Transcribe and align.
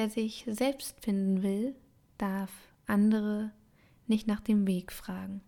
Wer 0.00 0.08
sich 0.08 0.46
selbst 0.46 1.04
finden 1.04 1.42
will, 1.42 1.74
darf 2.16 2.48
andere 2.86 3.50
nicht 4.06 4.26
nach 4.26 4.40
dem 4.40 4.66
Weg 4.66 4.92
fragen. 4.92 5.42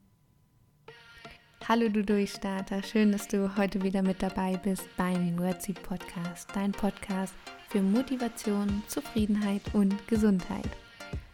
Hallo 1.67 1.89
du 1.89 2.05
Durchstarter, 2.05 2.83
schön, 2.83 3.13
dass 3.13 3.29
du 3.29 3.57
heute 3.57 3.83
wieder 3.83 4.03
mit 4.03 4.23
dabei 4.23 4.59
bist 4.59 4.95
beim 4.99 5.39
Wordseed 5.39 5.83
Podcast, 5.83 6.51
dein 6.53 6.73
Podcast 6.73 7.33
für 7.71 7.81
Motivation, 7.81 8.83
Zufriedenheit 8.89 9.63
und 9.73 10.07
Gesundheit. 10.07 10.69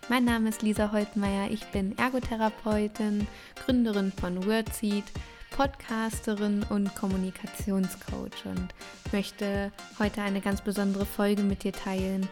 Mein 0.09 0.25
Name 0.25 0.50
ist 0.50 0.62
Lisa 0.62 0.93
Holtmeier, 0.93 1.50
ich 1.50 1.64
bin 1.73 1.98
Ergotherapeutin, 1.98 3.27
Gründerin 3.64 4.12
von 4.12 4.46
Wordseed, 4.46 5.07
Podcasterin 5.50 6.64
und 6.71 6.95
Kommunikationscoach 6.95 8.45
und 8.45 8.69
möchte 9.11 9.73
heute 9.98 10.23
eine 10.23 10.41
ganz 10.41 10.61
besondere 10.61 11.05
Folge 11.05 11.43
mit 11.43 11.64
dir 11.64 11.73
teilen, 11.73 12.29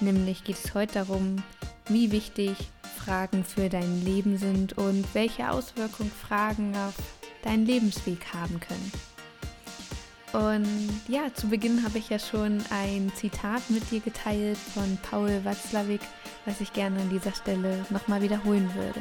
Nämlich 0.00 0.44
geht 0.44 0.56
es 0.64 0.74
heute 0.74 0.94
darum, 0.94 1.42
wie 1.88 2.12
wichtig 2.12 2.56
Fragen 2.96 3.44
für 3.44 3.68
dein 3.68 4.04
Leben 4.04 4.36
sind 4.36 4.76
und 4.78 5.04
welche 5.14 5.50
Auswirkungen 5.50 6.10
Fragen 6.10 6.76
auf 6.76 6.94
deinen 7.42 7.66
Lebensweg 7.66 8.20
haben 8.34 8.60
können. 8.60 8.92
Und 10.32 10.90
ja, 11.08 11.32
zu 11.32 11.48
Beginn 11.48 11.82
habe 11.82 11.98
ich 11.98 12.10
ja 12.10 12.18
schon 12.18 12.62
ein 12.70 13.10
Zitat 13.14 13.62
mit 13.70 13.90
dir 13.90 14.00
geteilt 14.00 14.58
von 14.58 14.98
Paul 15.10 15.44
Watzlawick, 15.44 16.02
was 16.44 16.60
ich 16.60 16.72
gerne 16.72 17.00
an 17.00 17.08
dieser 17.08 17.32
Stelle 17.32 17.86
nochmal 17.88 18.20
wiederholen 18.20 18.72
würde. 18.74 19.00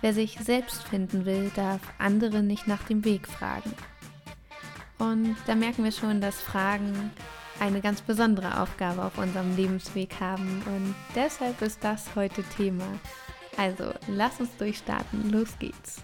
Wer 0.00 0.14
sich 0.14 0.38
selbst 0.42 0.82
finden 0.84 1.26
will, 1.26 1.50
darf 1.54 1.80
andere 1.98 2.42
nicht 2.42 2.66
nach 2.66 2.82
dem 2.84 3.04
Weg 3.04 3.28
fragen. 3.28 3.74
Und 4.98 5.36
da 5.46 5.54
merken 5.54 5.84
wir 5.84 5.92
schon, 5.92 6.22
dass 6.22 6.40
Fragen 6.40 7.10
eine 7.60 7.80
ganz 7.80 8.00
besondere 8.00 8.60
Aufgabe 8.60 9.04
auf 9.04 9.18
unserem 9.18 9.54
Lebensweg 9.54 10.18
haben 10.18 10.62
und 10.66 10.94
deshalb 11.14 11.60
ist 11.62 11.84
das 11.84 12.14
heute 12.16 12.42
Thema. 12.56 12.86
Also, 13.56 13.92
lass 14.08 14.40
uns 14.40 14.56
durchstarten. 14.56 15.30
Los 15.30 15.58
geht's. 15.58 16.02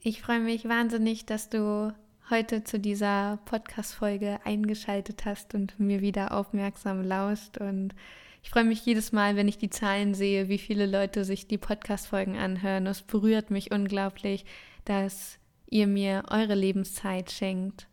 Ich 0.00 0.22
freue 0.22 0.40
mich 0.40 0.68
wahnsinnig, 0.68 1.26
dass 1.26 1.50
du 1.50 1.92
heute 2.30 2.64
zu 2.64 2.78
dieser 2.80 3.38
Podcast-Folge 3.44 4.40
eingeschaltet 4.44 5.24
hast 5.26 5.54
und 5.54 5.78
mir 5.78 6.00
wieder 6.00 6.32
aufmerksam 6.32 7.02
lauscht. 7.02 7.58
Und 7.58 7.94
ich 8.42 8.50
freue 8.50 8.64
mich 8.64 8.84
jedes 8.86 9.12
Mal, 9.12 9.36
wenn 9.36 9.48
ich 9.48 9.58
die 9.58 9.70
Zahlen 9.70 10.14
sehe, 10.14 10.48
wie 10.48 10.58
viele 10.58 10.86
Leute 10.86 11.24
sich 11.24 11.46
die 11.46 11.58
Podcast-Folgen 11.58 12.36
anhören. 12.36 12.86
Es 12.86 13.02
berührt 13.02 13.50
mich 13.50 13.70
unglaublich, 13.70 14.46
dass 14.86 15.38
ihr 15.68 15.86
mir 15.86 16.22
eure 16.30 16.54
Lebenszeit 16.54 17.30
schenkt 17.30 17.88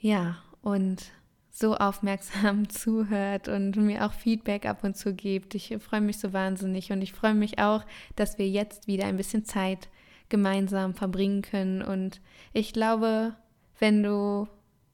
ja, 0.00 0.36
und 0.62 1.12
so 1.50 1.76
aufmerksam 1.76 2.68
zuhört 2.70 3.48
und 3.48 3.76
mir 3.76 4.06
auch 4.06 4.12
Feedback 4.12 4.66
ab 4.66 4.84
und 4.84 4.96
zu 4.96 5.14
gibt. 5.14 5.54
Ich 5.54 5.76
freue 5.80 6.00
mich 6.00 6.18
so 6.18 6.32
wahnsinnig 6.32 6.92
und 6.92 7.02
ich 7.02 7.12
freue 7.12 7.34
mich 7.34 7.58
auch, 7.58 7.84
dass 8.16 8.38
wir 8.38 8.48
jetzt 8.48 8.86
wieder 8.86 9.06
ein 9.06 9.16
bisschen 9.16 9.44
Zeit 9.44 9.88
gemeinsam 10.28 10.94
verbringen 10.94 11.42
können. 11.42 11.82
Und 11.82 12.20
ich 12.52 12.72
glaube, 12.72 13.34
wenn 13.78 14.02
du 14.02 14.46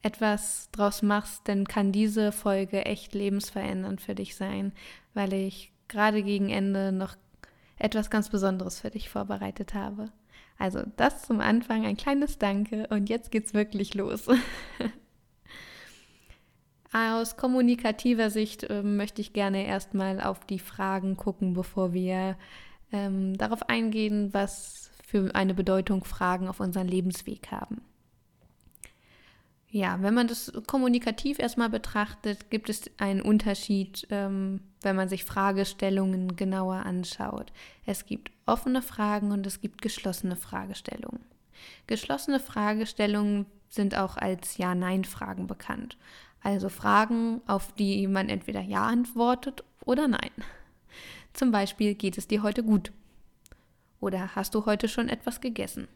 etwas 0.02 0.68
draus 0.72 1.02
machst, 1.02 1.42
dann 1.48 1.66
kann 1.66 1.92
diese 1.92 2.30
Folge 2.30 2.84
echt 2.84 3.14
lebensverändernd 3.14 4.00
für 4.00 4.14
dich 4.14 4.36
sein, 4.36 4.72
weil 5.14 5.32
ich 5.32 5.72
gerade 5.88 6.22
gegen 6.22 6.50
Ende 6.50 6.92
noch 6.92 7.16
etwas 7.78 8.10
ganz 8.10 8.28
Besonderes 8.28 8.80
für 8.80 8.90
dich 8.90 9.08
vorbereitet 9.08 9.74
habe. 9.74 10.10
Also 10.58 10.82
das 10.96 11.22
zum 11.22 11.40
Anfang 11.40 11.84
ein 11.84 11.96
kleines 11.96 12.38
Danke 12.38 12.86
und 12.88 13.08
jetzt 13.08 13.30
geht's 13.30 13.54
wirklich 13.54 13.94
los. 13.94 14.26
Aus 16.92 17.36
kommunikativer 17.36 18.30
Sicht 18.30 18.62
äh, 18.64 18.82
möchte 18.82 19.20
ich 19.20 19.32
gerne 19.32 19.66
erstmal 19.66 20.20
auf 20.20 20.46
die 20.46 20.60
Fragen 20.60 21.16
gucken, 21.16 21.52
bevor 21.52 21.92
wir 21.92 22.36
ähm, 22.92 23.36
darauf 23.36 23.68
eingehen, 23.68 24.32
was 24.32 24.92
für 25.04 25.34
eine 25.34 25.54
Bedeutung 25.54 26.04
Fragen 26.04 26.46
auf 26.46 26.60
unseren 26.60 26.86
Lebensweg 26.86 27.50
haben. 27.50 27.82
Ja, 29.74 30.00
wenn 30.02 30.14
man 30.14 30.28
das 30.28 30.52
kommunikativ 30.68 31.40
erstmal 31.40 31.68
betrachtet, 31.68 32.48
gibt 32.48 32.68
es 32.68 32.82
einen 32.98 33.20
Unterschied, 33.20 34.06
ähm, 34.08 34.60
wenn 34.82 34.94
man 34.94 35.08
sich 35.08 35.24
Fragestellungen 35.24 36.36
genauer 36.36 36.86
anschaut. 36.86 37.52
Es 37.84 38.06
gibt 38.06 38.30
offene 38.46 38.82
Fragen 38.82 39.32
und 39.32 39.44
es 39.48 39.60
gibt 39.60 39.82
geschlossene 39.82 40.36
Fragestellungen. 40.36 41.24
Geschlossene 41.88 42.38
Fragestellungen 42.38 43.46
sind 43.68 43.96
auch 43.96 44.16
als 44.16 44.58
Ja-Nein-Fragen 44.58 45.48
bekannt. 45.48 45.96
Also 46.40 46.68
Fragen, 46.68 47.40
auf 47.48 47.72
die 47.72 48.06
man 48.06 48.28
entweder 48.28 48.60
Ja 48.60 48.86
antwortet 48.86 49.64
oder 49.84 50.06
Nein. 50.06 50.30
Zum 51.32 51.50
Beispiel, 51.50 51.96
geht 51.96 52.16
es 52.16 52.28
dir 52.28 52.44
heute 52.44 52.62
gut? 52.62 52.92
Oder 53.98 54.36
hast 54.36 54.54
du 54.54 54.66
heute 54.66 54.86
schon 54.86 55.08
etwas 55.08 55.40
gegessen? 55.40 55.88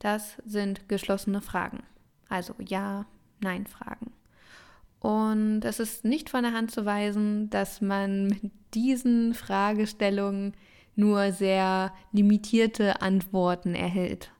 Das 0.00 0.38
sind 0.44 0.88
geschlossene 0.88 1.40
Fragen. 1.40 1.84
Also 2.32 2.54
Ja, 2.66 3.04
Nein-Fragen. 3.40 4.10
Und 5.00 5.66
es 5.66 5.80
ist 5.80 6.06
nicht 6.06 6.30
von 6.30 6.44
der 6.44 6.54
Hand 6.54 6.70
zu 6.70 6.86
weisen, 6.86 7.50
dass 7.50 7.82
man 7.82 8.28
mit 8.28 8.52
diesen 8.72 9.34
Fragestellungen 9.34 10.54
nur 10.96 11.32
sehr 11.32 11.92
limitierte 12.10 13.02
Antworten 13.02 13.74
erhält. 13.74 14.30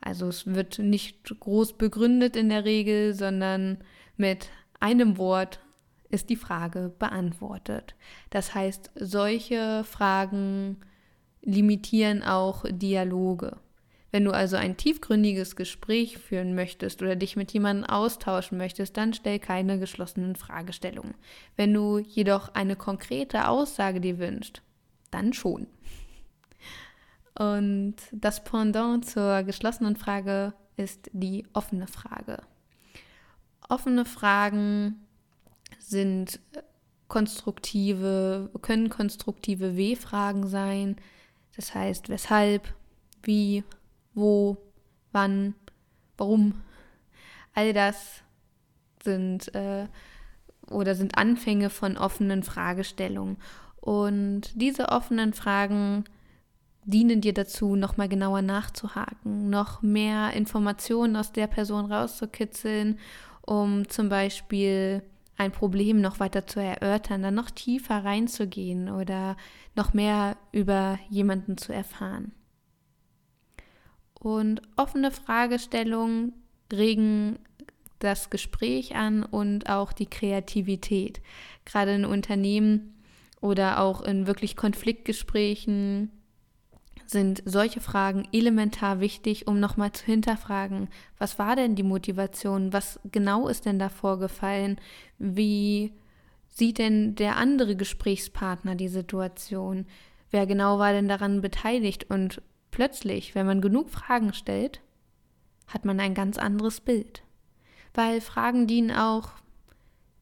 Also 0.00 0.26
es 0.26 0.46
wird 0.46 0.80
nicht 0.80 1.38
groß 1.38 1.74
begründet 1.74 2.34
in 2.34 2.48
der 2.48 2.64
Regel, 2.64 3.14
sondern 3.14 3.78
mit 4.16 4.48
einem 4.80 5.16
Wort 5.16 5.60
ist 6.08 6.30
die 6.30 6.36
Frage 6.36 6.92
beantwortet. 6.98 7.94
Das 8.30 8.56
heißt, 8.56 8.90
solche 8.96 9.84
Fragen 9.84 10.78
limitieren 11.42 12.24
auch 12.24 12.64
Dialoge. 12.68 13.56
Wenn 14.12 14.24
du 14.24 14.32
also 14.32 14.56
ein 14.56 14.76
tiefgründiges 14.76 15.54
Gespräch 15.54 16.18
führen 16.18 16.54
möchtest 16.54 17.00
oder 17.00 17.14
dich 17.14 17.36
mit 17.36 17.52
jemandem 17.52 17.88
austauschen 17.88 18.58
möchtest, 18.58 18.96
dann 18.96 19.14
stell 19.14 19.38
keine 19.38 19.78
geschlossenen 19.78 20.34
Fragestellungen. 20.34 21.14
Wenn 21.56 21.72
du 21.72 21.98
jedoch 21.98 22.54
eine 22.54 22.74
konkrete 22.74 23.48
Aussage 23.48 24.00
dir 24.00 24.18
wünschst, 24.18 24.62
dann 25.10 25.32
schon. 25.32 25.68
Und 27.38 27.96
das 28.12 28.42
Pendant 28.42 29.08
zur 29.08 29.44
geschlossenen 29.44 29.96
Frage 29.96 30.54
ist 30.76 31.08
die 31.12 31.46
offene 31.52 31.86
Frage. 31.86 32.42
Offene 33.68 34.04
Fragen 34.04 35.06
sind 35.78 36.40
konstruktive, 37.08 38.50
können 38.62 38.88
konstruktive 38.88 39.76
W-Fragen 39.76 40.46
sein. 40.46 40.96
Das 41.56 41.74
heißt, 41.74 42.08
weshalb, 42.08 42.74
wie, 43.22 43.64
wo, 44.20 44.58
wann, 45.12 45.54
warum. 46.16 46.54
All 47.54 47.72
das 47.72 48.22
sind 49.02 49.52
äh, 49.54 49.86
oder 50.68 50.94
sind 50.94 51.18
Anfänge 51.18 51.70
von 51.70 51.96
offenen 51.96 52.42
Fragestellungen. 52.42 53.38
Und 53.80 54.42
diese 54.54 54.90
offenen 54.90 55.32
Fragen 55.32 56.04
dienen 56.84 57.20
dir 57.20 57.34
dazu, 57.34 57.76
nochmal 57.76 58.08
genauer 58.08 58.42
nachzuhaken, 58.42 59.50
noch 59.50 59.82
mehr 59.82 60.32
Informationen 60.32 61.16
aus 61.16 61.32
der 61.32 61.46
Person 61.46 61.90
rauszukitzeln, 61.90 62.98
um 63.42 63.88
zum 63.88 64.08
Beispiel 64.08 65.02
ein 65.36 65.52
Problem 65.52 66.00
noch 66.00 66.20
weiter 66.20 66.46
zu 66.46 66.60
erörtern, 66.60 67.22
dann 67.22 67.34
noch 67.34 67.50
tiefer 67.50 68.04
reinzugehen 68.04 68.90
oder 68.90 69.36
noch 69.74 69.94
mehr 69.94 70.36
über 70.52 70.98
jemanden 71.08 71.56
zu 71.56 71.72
erfahren. 71.72 72.32
Und 74.20 74.62
offene 74.76 75.10
Fragestellungen 75.10 76.34
regen 76.72 77.38
das 77.98 78.30
Gespräch 78.30 78.94
an 78.94 79.24
und 79.24 79.68
auch 79.68 79.92
die 79.92 80.06
Kreativität. 80.06 81.20
Gerade 81.64 81.94
in 81.94 82.04
Unternehmen 82.04 82.94
oder 83.40 83.80
auch 83.80 84.02
in 84.02 84.26
wirklich 84.26 84.56
Konfliktgesprächen 84.56 86.10
sind 87.06 87.42
solche 87.44 87.80
Fragen 87.80 88.28
elementar 88.32 89.00
wichtig, 89.00 89.48
um 89.48 89.58
nochmal 89.58 89.90
zu 89.92 90.04
hinterfragen, 90.04 90.88
was 91.18 91.38
war 91.38 91.56
denn 91.56 91.74
die 91.74 91.82
Motivation, 91.82 92.72
was 92.72 93.00
genau 93.10 93.48
ist 93.48 93.66
denn 93.66 93.78
da 93.78 93.88
vorgefallen, 93.88 94.80
wie 95.18 95.92
sieht 96.48 96.78
denn 96.78 97.16
der 97.16 97.36
andere 97.36 97.74
Gesprächspartner 97.74 98.76
die 98.76 98.88
Situation, 98.88 99.86
wer 100.30 100.46
genau 100.46 100.78
war 100.78 100.92
denn 100.92 101.08
daran 101.08 101.40
beteiligt? 101.40 102.06
Und 102.10 102.42
plötzlich, 102.70 103.34
wenn 103.34 103.46
man 103.46 103.60
genug 103.60 103.90
Fragen 103.90 104.32
stellt, 104.32 104.80
hat 105.66 105.84
man 105.84 106.00
ein 106.00 106.14
ganz 106.14 106.38
anderes 106.38 106.80
Bild. 106.80 107.22
Weil 107.94 108.20
Fragen 108.20 108.66
dienen 108.66 108.90
auch 108.90 109.30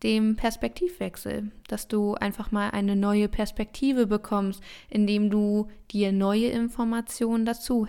dem 0.03 0.37
Perspektivwechsel, 0.37 1.51
dass 1.67 1.89
du 1.89 2.15
einfach 2.15 2.53
mal 2.53 2.71
eine 2.71 2.97
neue 2.97 3.29
Perspektive 3.29 4.07
bekommst, 4.07 4.63
indem 4.89 5.31
du 5.31 5.69
dir 5.91 6.13
neue 6.13 6.49
Informationen 6.49 7.45
dazu 7.45 7.89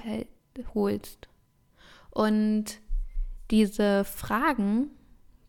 holst. 0.74 1.28
Und 2.10 2.82
diese 3.52 4.04
Fragen, 4.04 4.90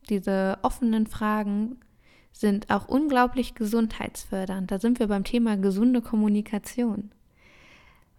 diese 0.08 0.58
offenen 0.62 1.06
Fragen 1.06 1.80
sind 2.32 2.70
auch 2.70 2.88
unglaublich 2.88 3.54
gesundheitsfördernd. 3.54 4.70
Da 4.70 4.78
sind 4.78 4.98
wir 4.98 5.08
beim 5.08 5.24
Thema 5.24 5.56
gesunde 5.56 6.00
Kommunikation. 6.00 7.10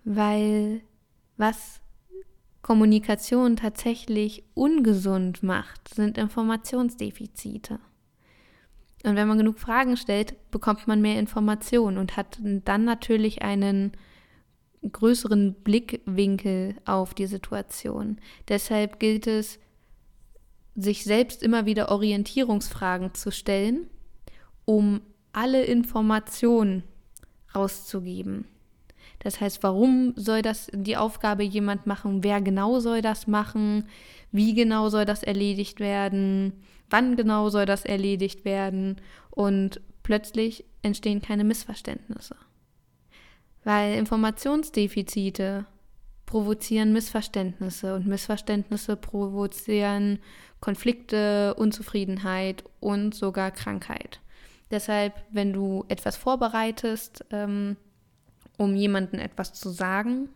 Weil 0.04 0.82
was 1.38 1.82
Kommunikation 2.62 3.56
tatsächlich 3.56 4.44
ungesund 4.54 5.44
macht, 5.44 5.94
sind 5.94 6.18
Informationsdefizite. 6.18 7.80
Und 9.04 9.16
wenn 9.16 9.28
man 9.28 9.38
genug 9.40 9.60
Fragen 9.60 9.98
stellt, 9.98 10.52
bekommt 10.52 10.88
man 10.88 11.02
mehr 11.02 11.20
Informationen 11.20 11.98
und 11.98 12.18
hat 12.18 12.40
dann 12.42 12.86
natürlich 12.86 13.42
einen 13.42 13.94
größeren 14.90 15.56
Blickwinkel 15.56 16.76
auf 16.86 17.14
die 17.14 17.28
Situation. 17.28 18.20
Deshalb 18.48 19.00
gilt 19.00 19.28
es, 19.28 19.60
sich 20.76 21.04
selbst 21.04 21.44
immer 21.44 21.66
wieder 21.66 21.90
Orientierungsfragen 21.90 23.14
zu 23.14 23.32
stellen, 23.32 23.90
um 24.66 25.02
alle 25.34 25.64
Informationen 25.64 26.84
rauszugeben. 27.54 28.46
Das 29.24 29.40
heißt, 29.40 29.62
warum 29.62 30.14
soll 30.16 30.42
das 30.42 30.68
die 30.74 30.98
Aufgabe 30.98 31.44
jemand 31.44 31.86
machen? 31.86 32.24
Wer 32.24 32.42
genau 32.42 32.80
soll 32.80 33.02
das 33.02 33.28
machen? 33.28 33.88
Wie 34.32 34.54
genau 34.56 34.90
soll 34.90 35.06
das 35.06 35.22
erledigt 35.22 35.80
werden? 35.80 36.54
Wann 36.90 37.16
genau 37.16 37.50
soll 37.50 37.66
das 37.68 37.86
erledigt 37.86 38.46
werden? 38.46 39.00
Und 39.30 39.80
plötzlich 40.02 40.66
entstehen 40.82 41.22
keine 41.22 41.44
Missverständnisse. 41.44 42.36
Weil 43.64 43.94
Informationsdefizite 44.00 45.68
provozieren 46.26 46.92
Missverständnisse 46.92 47.94
und 47.94 48.08
Missverständnisse 48.08 48.96
provozieren 48.96 50.18
Konflikte, 50.62 51.54
Unzufriedenheit 51.56 52.64
und 52.80 53.14
sogar 53.14 53.52
Krankheit. 53.52 54.20
Deshalb, 54.72 55.14
wenn 55.30 55.54
du 55.54 55.86
etwas 55.90 56.18
vorbereitest, 56.18 57.26
ähm, 57.30 57.78
um 58.62 58.76
jemandem 58.76 59.20
etwas 59.20 59.54
zu 59.54 59.70
sagen, 59.70 60.30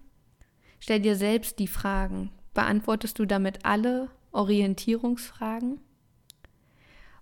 stell 0.79 0.99
dir 0.99 1.15
selbst 1.15 1.59
die 1.59 1.67
Fragen. 1.67 2.31
Beantwortest 2.55 3.19
du 3.19 3.25
damit 3.25 3.65
alle 3.65 4.09
Orientierungsfragen? 4.31 5.79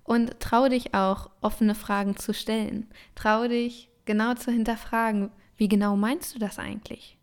Und 0.05 0.39
trau 0.39 0.69
dich 0.69 0.93
auch, 0.93 1.29
offene 1.41 1.75
Fragen 1.75 2.15
zu 2.15 2.33
stellen. 2.33 2.87
Trau 3.15 3.49
dich, 3.49 3.89
genau 4.05 4.33
zu 4.35 4.49
hinterfragen, 4.49 5.29
wie 5.57 5.67
genau 5.67 5.97
meinst 5.97 6.35
du 6.35 6.39
das 6.39 6.57
eigentlich? 6.57 7.17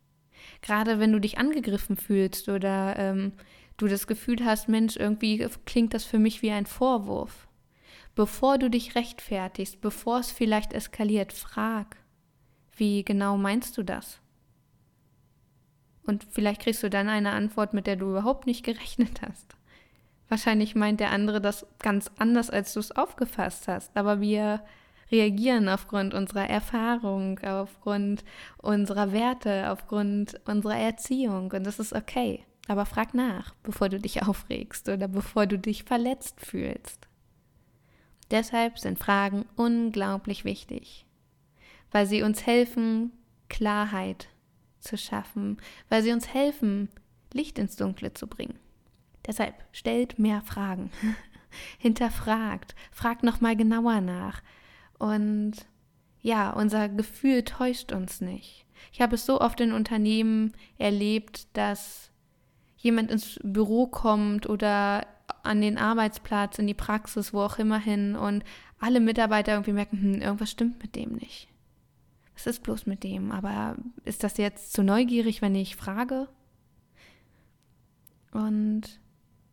Gerade 0.61 0.99
wenn 0.99 1.12
du 1.12 1.19
dich 1.19 1.38
angegriffen 1.38 1.97
fühlst 1.97 2.50
oder 2.50 2.99
ähm, 2.99 3.33
du 3.79 3.87
das 3.87 4.06
Gefühl 4.06 4.44
hast, 4.44 4.69
Mensch, 4.69 4.97
irgendwie 4.97 5.47
klingt 5.65 5.94
das 5.94 6.05
für 6.05 6.19
mich 6.19 6.43
wie 6.43 6.50
ein 6.50 6.67
Vorwurf. 6.67 7.49
Bevor 8.15 8.59
du 8.59 8.69
dich 8.69 8.94
rechtfertigst, 8.94 9.81
bevor 9.81 10.19
es 10.19 10.31
vielleicht 10.31 10.75
eskaliert, 10.75 11.33
frag, 11.33 11.97
wie 12.81 13.05
genau 13.05 13.37
meinst 13.37 13.79
du 13.79 13.85
das? 13.85 14.19
Und 16.05 16.27
vielleicht 16.29 16.62
kriegst 16.62 16.82
du 16.82 16.91
dann 16.91 17.09
eine 17.09 17.31
Antwort, 17.31 17.73
mit 17.73 17.87
der 17.87 17.94
du 17.94 18.11
überhaupt 18.11 18.47
nicht 18.47 18.65
gerechnet 18.65 19.23
hast. 19.23 19.55
Wahrscheinlich 20.29 20.75
meint 20.75 20.99
der 20.99 21.12
andere 21.12 21.41
das 21.41 21.67
ganz 21.79 22.11
anders, 22.19 22.50
als 22.50 22.73
du 22.73 22.81
es 22.81 22.93
aufgefasst 22.93 23.69
hast. 23.69 23.97
Aber 23.97 24.21
wir 24.21 24.62
reagieren 25.11 25.69
aufgrund 25.69 26.15
unserer 26.15 26.49
Erfahrung, 26.49 27.38
aufgrund 27.41 28.25
unserer 28.59 29.12
Werte, 29.12 29.71
aufgrund 29.71 30.41
unserer 30.47 30.76
Erziehung. 30.76 31.53
Und 31.53 31.65
das 31.65 31.79
ist 31.79 31.93
okay. 31.93 32.44
Aber 32.69 32.87
frag 32.87 33.15
nach, 33.15 33.55
bevor 33.62 33.88
du 33.88 33.99
dich 33.99 34.23
aufregst 34.23 34.88
oder 34.88 35.09
bevor 35.09 35.47
du 35.47 35.59
dich 35.59 35.85
verletzt 35.85 36.41
fühlst. 36.41 37.09
Deshalb 38.31 38.79
sind 38.79 38.99
Fragen 38.99 39.44
unglaublich 39.56 40.44
wichtig, 40.44 41.05
weil 41.90 42.06
sie 42.06 42.22
uns 42.22 42.46
helfen, 42.46 43.12
Klarheit 43.48 44.28
zu 44.81 44.96
schaffen, 44.96 45.58
weil 45.88 46.02
sie 46.02 46.12
uns 46.12 46.32
helfen, 46.32 46.88
Licht 47.32 47.58
ins 47.58 47.76
Dunkle 47.76 48.14
zu 48.14 48.26
bringen. 48.26 48.58
Deshalb 49.26 49.54
stellt 49.72 50.19
mehr 50.19 50.40
Fragen, 50.42 50.90
hinterfragt, 51.78 52.75
fragt 52.90 53.22
nochmal 53.22 53.56
genauer 53.56 54.00
nach, 54.00 54.42
und 54.98 55.52
ja, 56.20 56.50
unser 56.50 56.88
Gefühl 56.90 57.42
täuscht 57.42 57.92
uns 57.92 58.20
nicht. 58.20 58.66
Ich 58.92 59.00
habe 59.00 59.14
es 59.14 59.25
so 59.25 59.40
oft 59.40 59.60
in 59.60 59.72
Unternehmen 59.72 60.52
erlebt, 60.78 61.48
dass 61.56 62.10
jemand 62.76 63.10
ins 63.10 63.40
Büro 63.42 63.87
kommt 63.87 64.48
oder 64.48 65.06
an 65.42 65.60
den 65.60 65.78
Arbeitsplatz, 65.78 66.58
in 66.58 66.66
die 66.66 66.75
Praxis, 66.75 67.32
wo 67.32 67.40
auch 67.40 67.58
immer 67.58 67.78
hin 67.78 68.14
und 68.14 68.44
alle 68.78 69.00
Mitarbeiter 69.00 69.52
irgendwie 69.52 69.72
merken, 69.72 70.00
hm, 70.00 70.22
irgendwas 70.22 70.50
stimmt 70.50 70.82
mit 70.82 70.96
dem 70.96 71.12
nicht. 71.14 71.48
Was 72.44 72.56
ist 72.56 72.62
bloß 72.62 72.87
mit 72.87 73.04
dem? 73.04 73.32
Aber 73.32 73.76
ist 74.04 74.25
das 74.25 74.37
jetzt 74.37 74.72
zu 74.72 74.82
neugierig, 74.82 75.42
wenn 75.42 75.54
ich 75.54 75.76
frage? 75.76 76.28
Und 78.32 79.00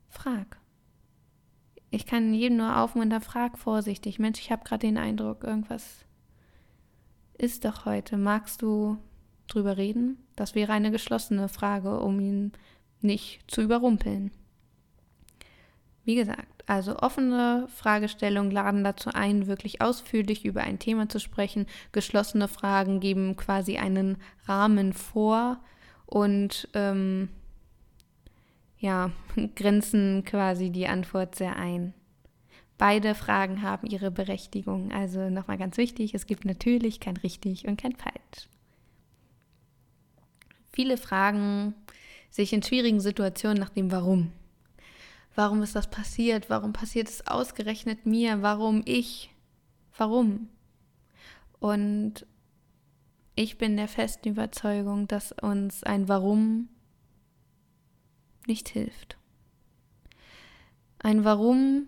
frag 0.09 0.57
ich 1.89 2.05
kann 2.05 2.33
jedem 2.33 2.57
nur 2.57 2.77
aufmuntern, 2.77 3.21
frag 3.21 3.57
vorsichtig. 3.57 4.19
Mensch, 4.19 4.39
ich 4.39 4.51
habe 4.51 4.63
gerade 4.63 4.85
den 4.85 4.97
Eindruck, 4.97 5.43
irgendwas 5.43 6.05
ist 7.37 7.65
doch 7.65 7.85
heute. 7.85 8.17
Magst 8.17 8.61
du 8.61 8.97
drüber 9.47 9.77
reden? 9.77 10.17
Das 10.35 10.55
wäre 10.55 10.73
eine 10.73 10.91
geschlossene 10.91 11.47
Frage, 11.47 11.99
um 11.99 12.19
ihn 12.19 12.51
nicht 13.01 13.39
zu 13.47 13.61
überrumpeln. 13.61 14.31
Wie 16.03 16.15
gesagt, 16.15 16.56
also 16.67 16.97
offene 16.97 17.65
Fragestellungen 17.73 18.51
laden 18.51 18.83
dazu 18.83 19.09
ein, 19.13 19.47
wirklich 19.47 19.81
ausführlich 19.81 20.43
über 20.43 20.61
ein 20.61 20.79
Thema 20.79 21.07
zu 21.07 21.19
sprechen. 21.19 21.65
Geschlossene 21.93 22.49
Fragen 22.49 22.99
geben 22.99 23.37
quasi 23.37 23.77
einen 23.77 24.17
Rahmen 24.45 24.91
vor 24.91 25.59
und 26.05 26.67
ähm, 26.73 27.29
ja, 28.79 29.11
grenzen 29.55 30.25
quasi 30.25 30.69
die 30.69 30.87
Antwort 30.87 31.35
sehr 31.35 31.55
ein. 31.55 31.93
Beide 32.77 33.15
Fragen 33.15 33.61
haben 33.61 33.87
ihre 33.87 34.11
Berechtigung. 34.11 34.91
Also 34.91 35.29
nochmal 35.29 35.57
ganz 35.57 35.77
wichtig, 35.77 36.13
es 36.13 36.25
gibt 36.25 36.43
natürlich 36.43 36.99
kein 36.99 37.15
richtig 37.15 37.65
und 37.65 37.81
kein 37.81 37.95
falsch. 37.95 38.49
Viele 40.73 40.97
fragen 40.97 41.75
sich 42.29 42.51
in 42.51 42.61
schwierigen 42.61 42.99
Situationen 42.99 43.57
nach 43.57 43.69
dem 43.69 43.89
Warum. 43.89 44.33
Warum 45.37 45.61
ist 45.61 45.75
das 45.75 45.87
passiert? 45.87 46.49
Warum 46.49 46.73
passiert 46.73 47.09
es 47.09 47.27
ausgerechnet 47.27 48.07
mir? 48.07 48.41
Warum 48.41 48.81
ich? 48.85 49.29
Warum? 49.95 50.49
Und 51.59 52.25
ich 53.35 53.59
bin 53.59 53.77
der 53.77 53.87
festen 53.87 54.29
Überzeugung, 54.29 55.07
dass 55.07 55.31
uns 55.31 55.83
ein 55.83 56.09
Warum 56.09 56.69
nicht 58.47 58.69
hilft. 58.69 59.19
Ein 60.97 61.23
Warum 61.23 61.85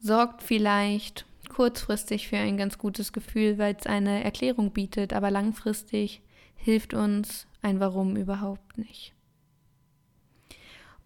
sorgt 0.00 0.42
vielleicht 0.42 1.26
kurzfristig 1.50 2.28
für 2.28 2.38
ein 2.38 2.56
ganz 2.56 2.78
gutes 2.78 3.12
Gefühl, 3.12 3.58
weil 3.58 3.76
es 3.78 3.84
eine 3.84 4.24
Erklärung 4.24 4.72
bietet, 4.72 5.12
aber 5.12 5.30
langfristig 5.30 6.22
hilft 6.56 6.94
uns 6.94 7.46
ein 7.60 7.80
Warum 7.80 8.16
überhaupt 8.16 8.78
nicht. 8.78 9.14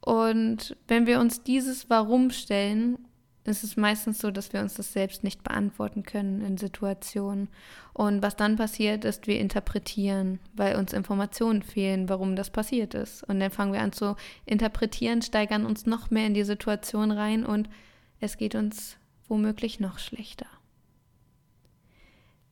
Und 0.00 0.76
wenn 0.86 1.06
wir 1.06 1.20
uns 1.20 1.42
dieses 1.42 1.90
Warum 1.90 2.30
stellen, 2.30 2.98
ist 3.48 3.64
es 3.64 3.76
meistens 3.76 4.20
so, 4.20 4.30
dass 4.30 4.52
wir 4.52 4.60
uns 4.60 4.74
das 4.74 4.92
selbst 4.92 5.24
nicht 5.24 5.42
beantworten 5.42 6.02
können 6.02 6.42
in 6.42 6.58
Situationen. 6.58 7.48
Und 7.94 8.22
was 8.22 8.36
dann 8.36 8.56
passiert, 8.56 9.04
ist, 9.04 9.26
wir 9.26 9.40
interpretieren, 9.40 10.38
weil 10.54 10.76
uns 10.76 10.92
Informationen 10.92 11.62
fehlen, 11.62 12.08
warum 12.08 12.36
das 12.36 12.50
passiert 12.50 12.94
ist. 12.94 13.24
Und 13.24 13.40
dann 13.40 13.50
fangen 13.50 13.72
wir 13.72 13.80
an 13.80 13.92
zu 13.92 14.16
interpretieren, 14.46 15.22
steigern 15.22 15.66
uns 15.66 15.86
noch 15.86 16.10
mehr 16.10 16.26
in 16.26 16.34
die 16.34 16.44
Situation 16.44 17.10
rein 17.10 17.44
und 17.44 17.68
es 18.20 18.36
geht 18.36 18.54
uns 18.54 18.96
womöglich 19.28 19.80
noch 19.80 19.98
schlechter. 19.98 20.46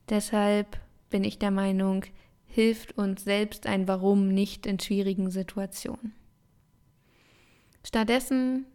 Deshalb 0.09 0.79
bin 1.09 1.23
ich 1.23 1.37
der 1.37 1.51
Meinung, 1.51 2.05
hilft 2.45 2.97
uns 2.97 3.23
selbst 3.23 3.67
ein 3.67 3.87
Warum 3.87 4.29
nicht 4.29 4.65
in 4.65 4.79
schwierigen 4.79 5.29
Situationen. 5.29 6.13
Stattdessen 7.83 8.65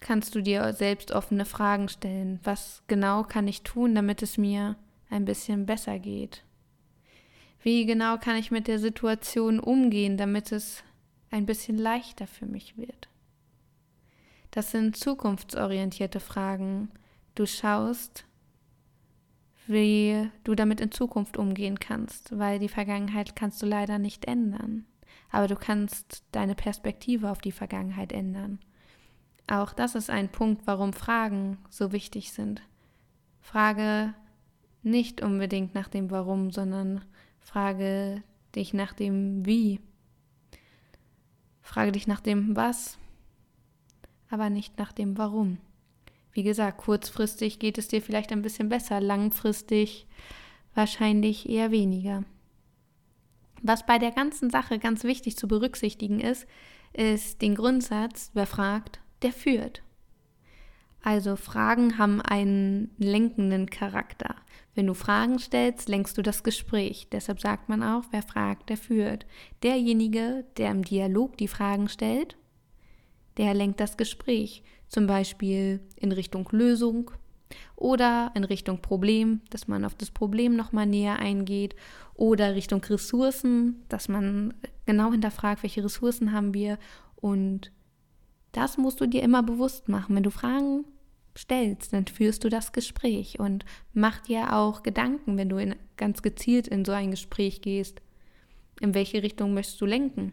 kannst 0.00 0.34
du 0.34 0.42
dir 0.42 0.72
selbst 0.72 1.12
offene 1.12 1.44
Fragen 1.44 1.88
stellen. 1.88 2.40
Was 2.42 2.82
genau 2.88 3.22
kann 3.22 3.46
ich 3.48 3.62
tun, 3.62 3.94
damit 3.94 4.22
es 4.22 4.38
mir 4.38 4.76
ein 5.10 5.24
bisschen 5.24 5.66
besser 5.66 5.98
geht? 5.98 6.42
Wie 7.62 7.84
genau 7.84 8.16
kann 8.16 8.36
ich 8.36 8.50
mit 8.50 8.68
der 8.68 8.78
Situation 8.78 9.60
umgehen, 9.60 10.16
damit 10.16 10.50
es 10.52 10.82
ein 11.30 11.46
bisschen 11.46 11.76
leichter 11.76 12.26
für 12.26 12.46
mich 12.46 12.76
wird? 12.78 13.08
Das 14.50 14.70
sind 14.70 14.96
zukunftsorientierte 14.96 16.20
Fragen. 16.20 16.90
Du 17.34 17.46
schaust, 17.46 18.24
wie 19.66 20.30
du 20.42 20.54
damit 20.54 20.80
in 20.80 20.90
Zukunft 20.90 21.36
umgehen 21.36 21.78
kannst, 21.78 22.36
weil 22.36 22.58
die 22.58 22.68
Vergangenheit 22.68 23.36
kannst 23.36 23.62
du 23.62 23.66
leider 23.66 23.98
nicht 23.98 24.24
ändern. 24.24 24.86
Aber 25.30 25.46
du 25.46 25.56
kannst 25.56 26.24
deine 26.32 26.54
Perspektive 26.54 27.30
auf 27.30 27.40
die 27.40 27.52
Vergangenheit 27.52 28.12
ändern. 28.12 28.58
Auch 29.46 29.72
das 29.72 29.94
ist 29.94 30.10
ein 30.10 30.28
Punkt, 30.30 30.62
warum 30.66 30.92
Fragen 30.92 31.58
so 31.70 31.92
wichtig 31.92 32.32
sind. 32.32 32.62
Frage 33.40 34.14
nicht 34.82 35.22
unbedingt 35.22 35.74
nach 35.74 35.88
dem 35.88 36.10
Warum, 36.10 36.50
sondern 36.50 37.04
frage 37.40 38.22
dich 38.54 38.72
nach 38.74 38.92
dem 38.92 39.44
Wie. 39.44 39.80
Frage 41.62 41.92
dich 41.92 42.06
nach 42.06 42.20
dem 42.20 42.56
Was, 42.56 42.98
aber 44.28 44.50
nicht 44.50 44.78
nach 44.78 44.92
dem 44.92 45.18
Warum. 45.18 45.58
Wie 46.32 46.42
gesagt, 46.42 46.78
kurzfristig 46.78 47.58
geht 47.58 47.76
es 47.78 47.88
dir 47.88 48.00
vielleicht 48.00 48.32
ein 48.32 48.42
bisschen 48.42 48.68
besser, 48.68 49.00
langfristig 49.00 50.06
wahrscheinlich 50.74 51.48
eher 51.48 51.70
weniger. 51.70 52.24
Was 53.62 53.84
bei 53.84 53.98
der 53.98 54.10
ganzen 54.10 54.50
Sache 54.50 54.78
ganz 54.78 55.04
wichtig 55.04 55.36
zu 55.36 55.46
berücksichtigen 55.48 56.20
ist, 56.20 56.46
ist 56.92 57.42
den 57.42 57.54
Grundsatz, 57.54 58.30
wer 58.34 58.46
fragt, 58.46 59.00
der 59.22 59.32
führt. 59.32 59.82
Also 61.02 61.36
Fragen 61.36 61.98
haben 61.98 62.20
einen 62.20 62.90
lenkenden 62.98 63.70
Charakter. 63.70 64.36
Wenn 64.74 64.86
du 64.86 64.94
Fragen 64.94 65.38
stellst, 65.38 65.88
lenkst 65.88 66.16
du 66.18 66.22
das 66.22 66.42
Gespräch. 66.42 67.08
Deshalb 67.10 67.40
sagt 67.40 67.68
man 67.68 67.82
auch, 67.82 68.04
wer 68.10 68.22
fragt, 68.22 68.68
der 68.68 68.76
führt. 68.76 69.26
Derjenige, 69.62 70.44
der 70.56 70.70
im 70.70 70.84
Dialog 70.84 71.36
die 71.38 71.48
Fragen 71.48 71.88
stellt, 71.88 72.36
der 73.36 73.54
lenkt 73.54 73.80
das 73.80 73.96
Gespräch. 73.96 74.62
Zum 74.88 75.06
Beispiel 75.06 75.80
in 75.96 76.12
Richtung 76.12 76.48
Lösung 76.52 77.10
oder 77.76 78.32
in 78.34 78.44
Richtung 78.44 78.80
Problem, 78.82 79.40
dass 79.50 79.68
man 79.68 79.84
auf 79.84 79.94
das 79.94 80.10
Problem 80.10 80.56
nochmal 80.56 80.86
näher 80.86 81.18
eingeht 81.18 81.74
oder 82.14 82.54
Richtung 82.54 82.82
Ressourcen, 82.84 83.82
dass 83.88 84.08
man 84.08 84.54
genau 84.86 85.12
hinterfragt, 85.12 85.62
welche 85.62 85.84
Ressourcen 85.84 86.32
haben 86.32 86.54
wir 86.54 86.78
und 87.16 87.72
das 88.52 88.78
musst 88.78 89.00
du 89.00 89.06
dir 89.06 89.22
immer 89.22 89.42
bewusst 89.42 89.88
machen. 89.88 90.16
Wenn 90.16 90.24
du 90.24 90.30
Fragen 90.30 90.84
stellst, 91.38 91.92
dann 91.92 92.06
führst 92.06 92.42
du 92.44 92.48
das 92.48 92.72
Gespräch 92.72 93.38
und 93.38 93.64
mach 93.92 94.20
dir 94.20 94.54
auch 94.54 94.82
Gedanken, 94.82 95.36
wenn 95.36 95.48
du 95.48 95.56
in, 95.58 95.76
ganz 95.96 96.22
gezielt 96.22 96.68
in 96.68 96.84
so 96.84 96.92
ein 96.92 97.10
Gespräch 97.10 97.62
gehst. 97.62 98.00
In 98.80 98.94
welche 98.94 99.22
Richtung 99.22 99.54
möchtest 99.54 99.80
du 99.80 99.86
lenken? 99.86 100.32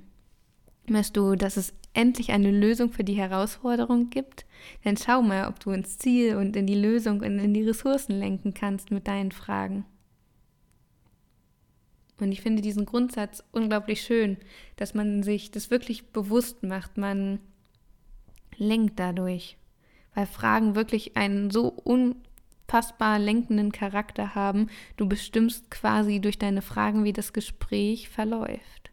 Möchtest 0.89 1.17
du, 1.17 1.35
dass 1.35 1.57
es 1.57 1.73
endlich 1.93 2.31
eine 2.31 2.49
Lösung 2.49 2.91
für 2.91 3.03
die 3.03 3.17
Herausforderung 3.17 4.09
gibt? 4.09 4.45
Dann 4.83 4.95
schau 4.95 5.21
mal, 5.21 5.47
ob 5.49 5.59
du 5.59 5.71
ins 5.71 5.97
Ziel 5.97 6.37
und 6.37 6.55
in 6.55 6.65
die 6.65 6.79
Lösung 6.79 7.19
und 7.19 7.39
in 7.39 7.53
die 7.53 7.63
Ressourcen 7.63 8.17
lenken 8.17 8.53
kannst 8.53 8.89
mit 8.89 9.07
deinen 9.07 9.31
Fragen. 9.33 9.85
Und 12.19 12.31
ich 12.31 12.41
finde 12.41 12.61
diesen 12.61 12.85
Grundsatz 12.85 13.43
unglaublich 13.51 14.01
schön, 14.01 14.37
dass 14.77 14.93
man 14.93 15.23
sich 15.23 15.51
das 15.51 15.69
wirklich 15.69 16.07
bewusst 16.11 16.63
macht. 16.63 16.97
Man 16.97 17.39
lenkt 18.57 18.97
dadurch, 18.97 19.57
weil 20.15 20.25
Fragen 20.25 20.75
wirklich 20.75 21.17
einen 21.17 21.51
so 21.51 21.67
unfassbar 21.67 23.19
lenkenden 23.19 23.71
Charakter 23.71 24.35
haben. 24.35 24.69
Du 24.95 25.07
bestimmst 25.07 25.69
quasi 25.69 26.19
durch 26.21 26.39
deine 26.39 26.61
Fragen, 26.61 27.03
wie 27.03 27.13
das 27.13 27.33
Gespräch 27.33 28.09
verläuft. 28.09 28.86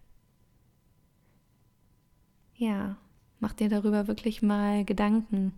Ja, 2.65 2.97
mach 3.41 3.53
dir 3.53 3.69
darüber 3.69 4.09
wirklich 4.09 4.41
mal 4.41 4.87
Gedanken. 4.87 5.53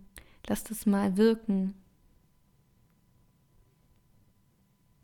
Lass 0.45 0.65
das 0.65 0.85
mal 0.85 1.15
wirken. 1.15 1.73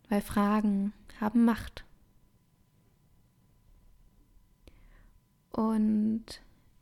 Weil 0.10 0.20
Fragen 0.20 0.92
haben 1.22 1.46
Macht. 1.46 1.86
Und 5.52 6.26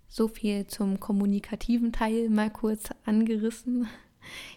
so 0.08 0.28
viel 0.28 0.66
zum 0.66 1.00
kommunikativen 1.00 1.94
Teil 1.94 2.28
mal 2.32 2.50
kurz 2.50 2.90
angerissen. 3.06 3.88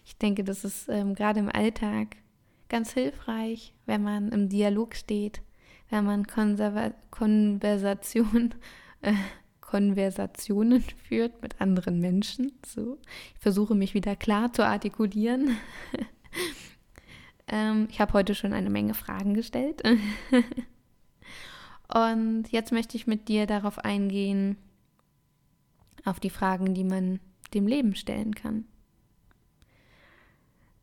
Ich 0.06 0.16
denke, 0.16 0.44
das 0.44 0.64
ist 0.64 0.88
ähm, 0.88 1.14
gerade 1.14 1.40
im 1.40 1.50
Alltag 1.50 2.16
ganz 2.68 2.92
hilfreich, 2.92 3.74
wenn 3.84 4.02
man 4.02 4.30
im 4.30 4.48
Dialog 4.48 4.94
steht, 4.94 5.42
wenn 5.90 6.04
man 6.04 6.26
Konserva 6.26 6.92
Konversation, 7.10 8.54
äh, 9.00 9.14
Konversationen 9.74 10.84
führt 11.08 11.42
mit 11.42 11.60
anderen 11.60 11.98
Menschen. 11.98 12.52
So, 12.64 12.96
ich 13.34 13.40
versuche 13.40 13.74
mich 13.74 13.92
wieder 13.92 14.14
klar 14.14 14.52
zu 14.52 14.64
artikulieren. 14.64 15.56
ähm, 17.48 17.88
ich 17.90 18.00
habe 18.00 18.12
heute 18.12 18.36
schon 18.36 18.52
eine 18.52 18.70
Menge 18.70 18.94
Fragen 18.94 19.34
gestellt. 19.34 19.82
Und 21.92 22.52
jetzt 22.52 22.70
möchte 22.70 22.96
ich 22.96 23.08
mit 23.08 23.26
dir 23.26 23.48
darauf 23.48 23.80
eingehen, 23.80 24.58
auf 26.04 26.20
die 26.20 26.30
Fragen, 26.30 26.74
die 26.74 26.84
man 26.84 27.18
dem 27.52 27.66
Leben 27.66 27.96
stellen 27.96 28.32
kann. 28.32 28.66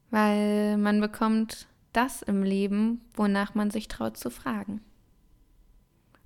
Weil 0.09 0.77
man 0.77 0.99
bekommt 0.99 1.69
das 1.93 2.23
im 2.23 2.43
Leben, 2.43 2.99
wonach 3.13 3.55
man 3.55 3.71
sich 3.71 3.87
traut 3.87 4.17
zu 4.17 4.29
fragen. 4.29 4.81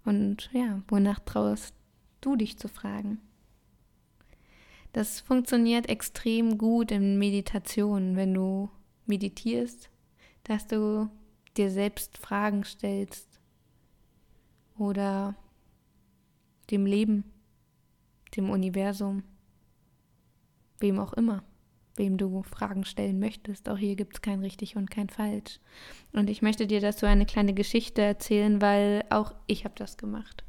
Und 0.03 0.49
ja, 0.51 0.81
wonach 0.87 1.19
traust 1.19 1.75
du 2.25 2.35
dich 2.35 2.57
zu 2.57 2.67
fragen? 2.67 3.19
Das 4.93 5.19
funktioniert 5.19 5.89
extrem 5.89 6.57
gut 6.57 6.91
in 6.91 7.17
Meditation, 7.17 8.15
wenn 8.15 8.33
du 8.33 8.69
meditierst, 9.05 9.89
dass 10.43 10.67
du 10.67 11.09
dir 11.57 11.69
selbst 11.69 12.17
Fragen 12.17 12.63
stellst 12.63 13.39
oder 14.77 15.35
dem 16.69 16.85
Leben 16.85 17.23
dem 18.35 18.49
Universum, 18.49 19.23
wem 20.79 20.99
auch 20.99 21.13
immer, 21.13 21.43
wem 21.95 22.17
du 22.17 22.43
Fragen 22.43 22.83
stellen 22.83 23.19
möchtest. 23.19 23.69
Auch 23.69 23.77
hier 23.77 23.95
gibt 23.95 24.15
es 24.15 24.21
kein 24.21 24.41
richtig 24.41 24.75
und 24.75 24.91
kein 24.91 25.09
falsch. 25.09 25.59
Und 26.11 26.29
ich 26.29 26.41
möchte 26.41 26.67
dir 26.67 26.81
dazu 26.81 27.05
eine 27.05 27.25
kleine 27.25 27.53
Geschichte 27.53 28.01
erzählen, 28.01 28.61
weil 28.61 29.05
auch 29.09 29.33
ich 29.47 29.63
habe 29.63 29.75
das 29.77 29.97
gemacht. 29.97 30.43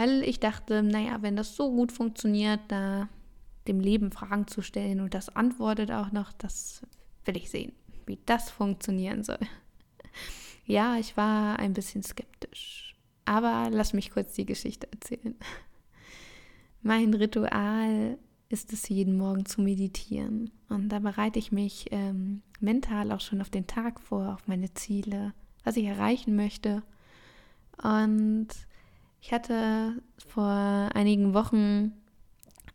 Weil 0.00 0.22
ich 0.22 0.40
dachte, 0.40 0.82
naja, 0.82 1.20
wenn 1.20 1.36
das 1.36 1.56
so 1.56 1.70
gut 1.70 1.92
funktioniert, 1.92 2.60
da 2.68 3.10
dem 3.68 3.80
Leben 3.80 4.12
Fragen 4.12 4.46
zu 4.46 4.62
stellen 4.62 5.00
und 5.00 5.12
das 5.12 5.28
antwortet 5.28 5.92
auch 5.92 6.10
noch, 6.10 6.32
das 6.32 6.80
will 7.26 7.36
ich 7.36 7.50
sehen, 7.50 7.72
wie 8.06 8.18
das 8.24 8.48
funktionieren 8.50 9.22
soll. 9.22 9.40
Ja, 10.64 10.96
ich 10.96 11.16
war 11.16 11.58
ein 11.58 11.74
bisschen 11.74 12.02
skeptisch. 12.02 12.94
Aber 13.24 13.68
lass 13.70 13.92
mich 13.92 14.12
kurz 14.12 14.34
die 14.34 14.46
Geschichte 14.46 14.88
erzählen. 14.92 15.34
Mein 16.82 17.12
Ritual 17.12 18.16
ist 18.48 18.72
es, 18.72 18.88
jeden 18.88 19.18
Morgen 19.18 19.44
zu 19.44 19.60
meditieren. 19.60 20.50
Und 20.68 20.88
da 20.90 21.00
bereite 21.00 21.40
ich 21.40 21.50
mich 21.50 21.88
ähm, 21.90 22.42
mental 22.60 23.10
auch 23.10 23.20
schon 23.20 23.40
auf 23.40 23.50
den 23.50 23.66
Tag 23.66 24.00
vor, 24.00 24.34
auf 24.34 24.46
meine 24.46 24.72
Ziele, 24.72 25.34
was 25.64 25.76
ich 25.76 25.86
erreichen 25.86 26.36
möchte. 26.36 26.84
Und 27.82 28.48
ich 29.20 29.32
hatte 29.32 30.02
vor 30.26 30.44
einigen 30.94 31.34
Wochen 31.34 31.92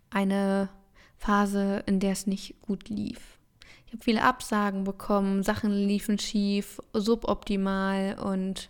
eine 0.10 0.70
Phase, 1.18 1.84
in 1.86 2.00
der 2.00 2.12
es 2.12 2.28
nicht 2.28 2.62
gut 2.62 2.90
lief. 2.90 3.40
Ich 3.88 3.94
habe 3.94 4.04
viele 4.04 4.24
Absagen 4.24 4.84
bekommen, 4.84 5.44
Sachen 5.44 5.72
liefen 5.72 6.20
schief, 6.20 6.80
suboptimal 6.94 8.18
und 8.20 8.70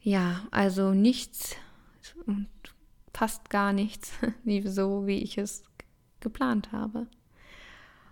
ja, 0.00 0.46
also 0.50 0.92
nichts 0.92 1.56
und 2.26 2.48
fast 3.12 3.50
gar 3.50 3.72
nichts 3.72 4.12
lief 4.44 4.64
so, 4.68 5.06
wie 5.06 5.18
ich 5.18 5.38
es 5.38 5.64
geplant 6.20 6.72
habe. 6.72 7.06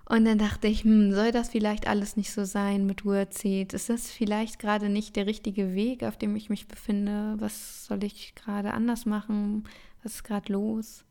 Und 0.07 0.27
dann 0.27 0.39
dachte 0.39 0.69
ich, 0.69 0.85
hm, 0.85 1.13
soll 1.13 1.33
das 1.33 1.51
vielleicht 1.51 1.87
alles 1.87 2.17
nicht 2.17 2.33
so 2.33 2.45
sein 2.45 2.85
mit 2.85 3.05
Wordseed? 3.07 3.73
Ist 3.73 3.89
das 3.89 4.11
vielleicht 4.11 4.59
gerade 4.59 4.91
nicht 4.91 5.17
der 5.17 5.27
richtige 5.27 5.75
Weg, 5.75 6.03
auf 6.03 6.19
dem 6.19 6.37
ich 6.37 6.51
mich 6.51 6.69
befinde? 6.69 7.37
Was 7.39 7.87
soll 7.87 8.05
ich 8.05 8.35
gerade 8.35 8.75
anders 8.75 9.07
machen? 9.07 9.65
Was 10.03 10.17
ist 10.17 10.25
gerade 10.25 10.53
los? 10.53 11.05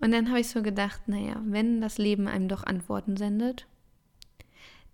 Und 0.00 0.10
dann 0.10 0.28
habe 0.30 0.40
ich 0.40 0.48
so 0.48 0.62
gedacht, 0.62 1.06
naja, 1.06 1.40
wenn 1.44 1.80
das 1.80 1.98
Leben 1.98 2.26
einem 2.26 2.48
doch 2.48 2.64
Antworten 2.64 3.16
sendet, 3.16 3.68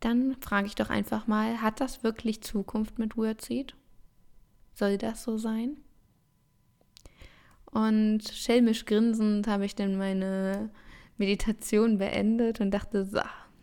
dann 0.01 0.37
frage 0.41 0.67
ich 0.67 0.75
doch 0.75 0.91
einfach 0.91 1.27
mal, 1.27 1.63
hat 1.63 1.81
das 1.81 2.05
wirklich 2.05 2.43
Zukunft 2.43 2.99
mit 2.99 3.17
Wordseed? 3.17 3.75
Soll 4.75 4.99
das 4.99 5.25
so 5.25 5.39
sein? 5.39 5.79
Und 7.65 8.21
schelmisch 8.29 8.85
grinsend 8.85 9.47
habe 9.47 9.65
ich 9.65 9.75
dann 9.75 9.97
meine 9.97 10.71
Meditation 11.19 11.99
beendet 11.99 12.61
und 12.61 12.71
dachte, 12.71 13.05
so, 13.05 13.21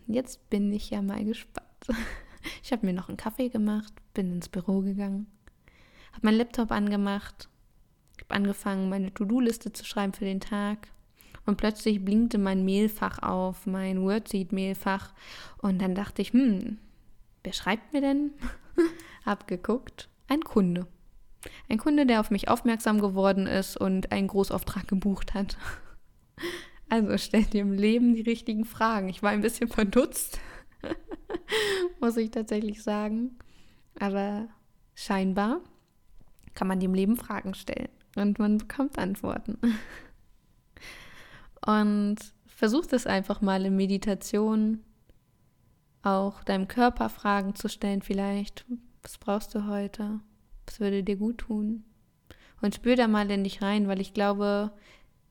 jetzt 0.07 0.49
bin 0.49 0.71
ich 0.71 0.89
ja 0.89 1.01
mal 1.01 1.23
gespannt. 1.23 1.65
Ich 2.61 2.71
habe 2.71 2.85
mir 2.85 2.93
noch 2.93 3.09
einen 3.09 3.17
Kaffee 3.17 3.49
gemacht, 3.49 3.91
bin 4.13 4.31
ins 4.31 4.49
Büro 4.49 4.81
gegangen, 4.81 5.25
habe 6.11 6.27
meinen 6.27 6.37
Laptop 6.37 6.69
angemacht, 6.69 7.49
habe 8.21 8.35
angefangen, 8.35 8.87
meine 8.87 9.11
To-Do-Liste 9.11 9.73
zu 9.73 9.83
schreiben 9.83 10.13
für 10.13 10.25
den 10.25 10.41
Tag. 10.41 10.89
Und 11.47 11.57
plötzlich 11.57 12.05
blinkte 12.05 12.37
mein 12.37 12.63
Mailfach 12.63 13.19
auf, 13.23 13.65
mein 13.65 14.01
Wordseed-Mailfach. 14.03 15.13
Und 15.57 15.81
dann 15.81 15.95
dachte 15.95 16.21
ich, 16.21 16.33
hm, 16.33 16.77
wer 17.43 17.53
schreibt 17.53 17.93
mir 17.93 18.01
denn? 18.01 18.31
hab 19.25 19.47
geguckt, 19.47 20.09
ein 20.27 20.41
Kunde. 20.41 20.87
Ein 21.69 21.77
Kunde, 21.77 22.05
der 22.05 22.19
auf 22.19 22.31
mich 22.31 22.47
aufmerksam 22.47 22.99
geworden 22.99 23.47
ist 23.47 23.77
und 23.77 24.11
einen 24.11 24.27
Großauftrag 24.27 24.87
gebucht 24.87 25.33
hat. 25.33 25.57
Also 26.89 27.17
stellt 27.17 27.53
dir 27.53 27.61
im 27.61 27.73
Leben 27.73 28.15
die 28.15 28.21
richtigen 28.21 28.65
Fragen. 28.65 29.09
Ich 29.09 29.23
war 29.23 29.31
ein 29.31 29.41
bisschen 29.41 29.67
verdutzt. 29.67 30.39
muss 31.99 32.17
ich 32.17 32.31
tatsächlich 32.31 32.83
sagen. 32.83 33.37
Aber 33.99 34.47
scheinbar 34.93 35.61
kann 36.53 36.67
man 36.67 36.79
dem 36.79 36.93
Leben 36.93 37.17
Fragen 37.17 37.53
stellen 37.53 37.89
und 38.15 38.39
man 38.39 38.57
bekommt 38.57 38.97
Antworten. 38.97 39.57
Und 41.65 42.17
versuch 42.45 42.85
es 42.91 43.07
einfach 43.07 43.41
mal 43.41 43.65
in 43.65 43.75
Meditation, 43.75 44.83
auch 46.03 46.43
deinem 46.43 46.67
Körper 46.67 47.09
Fragen 47.09 47.55
zu 47.55 47.69
stellen 47.69 48.03
vielleicht. 48.03 48.65
Was 49.01 49.17
brauchst 49.17 49.55
du 49.55 49.65
heute? 49.65 50.19
Was 50.67 50.79
würde 50.79 51.01
dir 51.01 51.15
gut 51.15 51.39
tun? 51.39 51.83
Und 52.61 52.75
spür 52.75 52.95
da 52.95 53.07
mal 53.07 53.31
in 53.31 53.43
dich 53.43 53.63
rein, 53.63 53.87
weil 53.87 53.99
ich 53.99 54.13
glaube, 54.13 54.71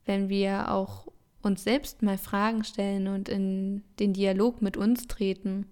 wenn 0.07 0.29
wir 0.29 0.73
auch 0.73 1.07
uns 1.45 1.65
selbst 1.65 2.03
mal 2.03 2.19
Fragen 2.19 2.65
stellen 2.65 3.09
und 3.09 3.29
in 3.29 3.83
den 3.99 4.13
Dialog 4.13 4.63
mit 4.63 4.77
uns 4.77 5.07
treten, 5.07 5.67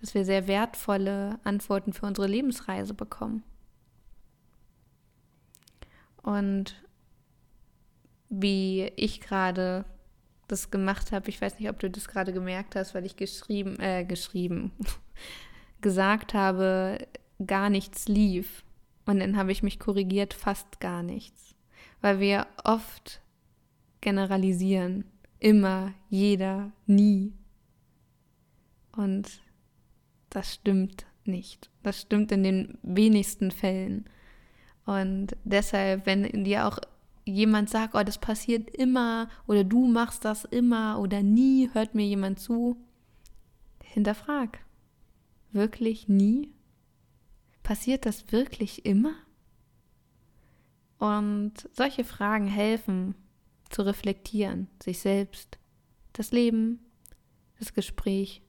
dass 0.00 0.14
wir 0.14 0.24
sehr 0.24 0.46
wertvolle 0.46 1.38
Antworten 1.44 1.92
für 1.92 2.06
unsere 2.06 2.26
Lebensreise 2.26 2.94
bekommen. 2.94 3.42
Und 6.22 6.82
wie 8.28 8.92
ich 8.96 9.20
gerade 9.20 9.84
das 10.48 10.70
gemacht 10.70 11.12
habe, 11.12 11.28
ich 11.28 11.40
weiß 11.40 11.58
nicht, 11.58 11.70
ob 11.70 11.78
du 11.78 11.90
das 11.90 12.08
gerade 12.08 12.32
gemerkt 12.32 12.76
hast, 12.76 12.94
weil 12.94 13.04
ich 13.04 13.16
geschrieben, 13.16 13.78
äh, 13.80 14.04
geschrieben, 14.04 14.72
gesagt 15.80 16.34
habe, 16.34 16.98
gar 17.44 17.70
nichts 17.70 18.08
lief. 18.08 18.64
Und 19.06 19.20
dann 19.20 19.36
habe 19.36 19.52
ich 19.52 19.62
mich 19.62 19.78
korrigiert, 19.78 20.34
fast 20.34 20.80
gar 20.80 21.02
nichts. 21.02 21.54
Weil 22.00 22.20
wir 22.20 22.46
oft 22.64 23.22
generalisieren. 24.06 25.04
Immer, 25.40 25.92
jeder, 26.08 26.70
nie. 26.86 27.32
Und 28.92 29.42
das 30.30 30.54
stimmt 30.54 31.06
nicht. 31.24 31.70
Das 31.82 32.02
stimmt 32.02 32.30
in 32.30 32.44
den 32.44 32.78
wenigsten 32.82 33.50
Fällen. 33.50 34.04
Und 34.84 35.36
deshalb, 35.42 36.06
wenn 36.06 36.44
dir 36.44 36.68
auch 36.68 36.78
jemand 37.24 37.68
sagt, 37.68 37.96
oh, 37.96 38.02
das 38.04 38.18
passiert 38.18 38.70
immer 38.70 39.28
oder 39.48 39.64
du 39.64 39.88
machst 39.88 40.24
das 40.24 40.44
immer 40.44 41.00
oder 41.00 41.24
nie, 41.24 41.68
hört 41.72 41.96
mir 41.96 42.06
jemand 42.06 42.38
zu, 42.38 42.76
hinterfrag. 43.82 44.60
Wirklich 45.50 46.06
nie? 46.06 46.52
Passiert 47.64 48.06
das 48.06 48.30
wirklich 48.30 48.86
immer? 48.86 49.14
Und 50.98 51.54
solche 51.72 52.04
Fragen 52.04 52.46
helfen 52.46 53.16
zu 53.70 53.82
reflektieren, 53.82 54.68
sich 54.82 55.00
selbst, 55.00 55.58
das 56.12 56.32
Leben, 56.32 56.80
das 57.58 57.74
Gespräch. 57.74 58.42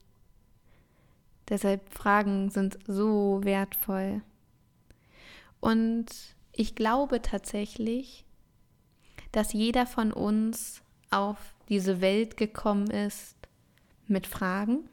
Deshalb 1.48 1.92
Fragen 1.92 2.50
sind 2.50 2.78
so 2.86 3.40
wertvoll. 3.42 4.22
Und 5.60 6.06
ich 6.52 6.74
glaube 6.74 7.22
tatsächlich, 7.22 8.24
dass 9.32 9.52
jeder 9.52 9.86
von 9.86 10.12
uns 10.12 10.82
auf 11.10 11.54
diese 11.68 12.00
Welt 12.00 12.36
gekommen 12.36 12.90
ist 12.90 13.36
mit 14.06 14.26
Fragen, 14.26 14.88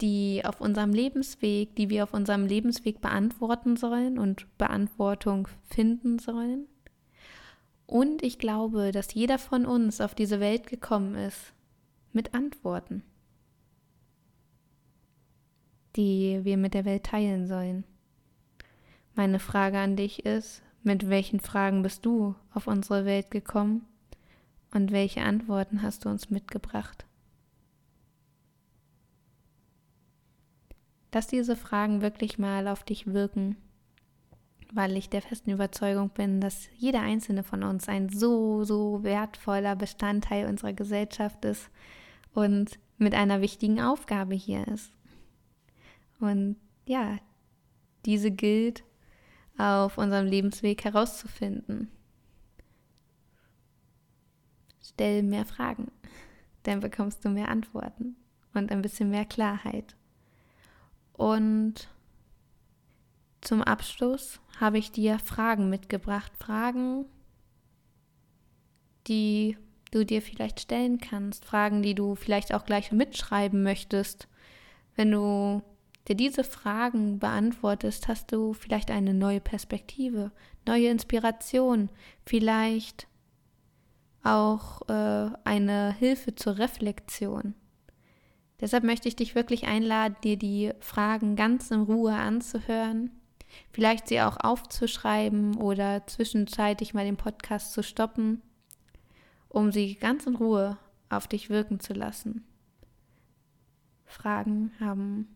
die 0.00 0.42
auf 0.44 0.60
unserem 0.60 0.92
Lebensweg, 0.92 1.74
die 1.76 1.88
wir 1.88 2.04
auf 2.04 2.14
unserem 2.14 2.46
Lebensweg 2.46 3.00
beantworten 3.00 3.76
sollen 3.76 4.18
und 4.18 4.46
Beantwortung 4.58 5.48
finden 5.68 6.18
sollen. 6.18 6.66
Und 7.86 8.22
ich 8.22 8.38
glaube, 8.38 8.90
dass 8.90 9.14
jeder 9.14 9.38
von 9.38 9.64
uns 9.64 10.00
auf 10.00 10.14
diese 10.14 10.40
Welt 10.40 10.66
gekommen 10.66 11.14
ist 11.14 11.52
mit 12.12 12.34
Antworten, 12.34 13.02
die 15.94 16.40
wir 16.42 16.56
mit 16.56 16.74
der 16.74 16.84
Welt 16.84 17.04
teilen 17.04 17.46
sollen. 17.46 17.84
Meine 19.14 19.38
Frage 19.38 19.78
an 19.78 19.96
dich 19.96 20.26
ist, 20.26 20.62
mit 20.82 21.08
welchen 21.08 21.40
Fragen 21.40 21.82
bist 21.82 22.04
du 22.04 22.34
auf 22.52 22.66
unsere 22.66 23.04
Welt 23.04 23.30
gekommen 23.30 23.86
und 24.72 24.92
welche 24.92 25.22
Antworten 25.22 25.82
hast 25.82 26.04
du 26.04 26.08
uns 26.08 26.28
mitgebracht? 26.28 27.06
Lass 31.12 31.28
diese 31.28 31.56
Fragen 31.56 32.02
wirklich 32.02 32.38
mal 32.38 32.68
auf 32.68 32.84
dich 32.84 33.06
wirken, 33.06 33.56
weil 34.72 34.96
ich 34.96 35.08
der 35.08 35.22
festen 35.22 35.50
Überzeugung 35.50 36.10
bin, 36.10 36.40
dass 36.40 36.68
jeder 36.76 37.00
einzelne 37.00 37.42
von 37.42 37.62
uns 37.62 37.88
ein 37.88 38.08
so, 38.08 38.64
so 38.64 39.02
wertvoller 39.02 39.76
Bestandteil 39.76 40.46
unserer 40.46 40.72
Gesellschaft 40.72 41.44
ist 41.44 41.70
und 42.34 42.78
mit 42.98 43.14
einer 43.14 43.40
wichtigen 43.40 43.80
Aufgabe 43.80 44.34
hier 44.34 44.66
ist. 44.68 44.92
Und 46.20 46.56
ja, 46.86 47.18
diese 48.04 48.30
gilt 48.30 48.84
auf 49.58 49.98
unserem 49.98 50.26
Lebensweg 50.26 50.84
herauszufinden. 50.84 51.90
Stell 54.82 55.22
mehr 55.22 55.44
Fragen, 55.44 55.90
dann 56.62 56.80
bekommst 56.80 57.24
du 57.24 57.28
mehr 57.28 57.48
Antworten 57.48 58.16
und 58.54 58.70
ein 58.70 58.82
bisschen 58.82 59.10
mehr 59.10 59.24
Klarheit. 59.24 59.96
Und 61.12 61.88
zum 63.46 63.62
Abschluss 63.62 64.40
habe 64.60 64.78
ich 64.78 64.90
dir 64.90 65.18
Fragen 65.18 65.70
mitgebracht, 65.70 66.32
Fragen, 66.38 67.06
die 69.06 69.56
du 69.92 70.04
dir 70.04 70.20
vielleicht 70.20 70.60
stellen 70.60 70.98
kannst, 70.98 71.44
Fragen, 71.44 71.82
die 71.82 71.94
du 71.94 72.16
vielleicht 72.16 72.52
auch 72.52 72.64
gleich 72.64 72.90
mitschreiben 72.92 73.62
möchtest, 73.62 74.28
wenn 74.96 75.12
du 75.12 75.62
dir 76.08 76.16
diese 76.16 76.44
Fragen 76.44 77.18
beantwortest, 77.18 78.08
hast 78.08 78.32
du 78.32 78.52
vielleicht 78.52 78.90
eine 78.90 79.14
neue 79.14 79.40
Perspektive, 79.40 80.32
neue 80.66 80.88
Inspiration, 80.88 81.88
vielleicht 82.24 83.06
auch 84.22 84.88
äh, 84.88 85.30
eine 85.44 85.94
Hilfe 85.94 86.34
zur 86.34 86.58
Reflexion. 86.58 87.54
Deshalb 88.60 88.84
möchte 88.84 89.08
ich 89.08 89.16
dich 89.16 89.34
wirklich 89.34 89.66
einladen, 89.66 90.16
dir 90.24 90.36
die 90.36 90.72
Fragen 90.80 91.36
ganz 91.36 91.70
in 91.70 91.82
Ruhe 91.82 92.14
anzuhören, 92.14 93.10
vielleicht 93.72 94.08
sie 94.08 94.20
auch 94.20 94.36
aufzuschreiben 94.38 95.56
oder 95.56 96.06
zwischenzeitlich 96.06 96.94
mal 96.94 97.04
den 97.04 97.16
Podcast 97.16 97.72
zu 97.72 97.82
stoppen, 97.82 98.42
um 99.48 99.72
sie 99.72 99.94
ganz 99.94 100.26
in 100.26 100.36
Ruhe 100.36 100.78
auf 101.08 101.28
dich 101.28 101.50
wirken 101.50 101.80
zu 101.80 101.92
lassen. 101.92 102.44
Fragen 104.04 104.72
haben 104.80 105.28